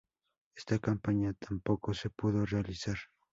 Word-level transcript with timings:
Esta 0.57 0.79
campaña 0.79 1.31
tampoco 1.33 1.93
se 1.93 2.09
pudo 2.09 2.43
realizar. 2.43 2.97